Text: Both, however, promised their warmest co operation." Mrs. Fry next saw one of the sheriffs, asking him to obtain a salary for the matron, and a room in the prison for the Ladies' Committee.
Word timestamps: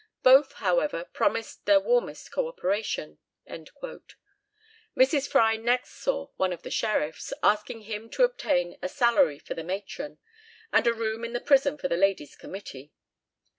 Both, 0.23 0.53
however, 0.53 1.03
promised 1.13 1.67
their 1.67 1.79
warmest 1.79 2.31
co 2.31 2.47
operation." 2.47 3.19
Mrs. 3.47 5.29
Fry 5.29 5.57
next 5.57 5.91
saw 5.91 6.29
one 6.37 6.51
of 6.51 6.63
the 6.63 6.71
sheriffs, 6.71 7.31
asking 7.43 7.81
him 7.81 8.09
to 8.09 8.23
obtain 8.23 8.79
a 8.81 8.89
salary 8.89 9.37
for 9.37 9.53
the 9.53 9.63
matron, 9.63 10.17
and 10.73 10.87
a 10.87 10.93
room 10.95 11.23
in 11.23 11.33
the 11.33 11.39
prison 11.39 11.77
for 11.77 11.87
the 11.87 11.97
Ladies' 11.97 12.35
Committee. 12.35 12.91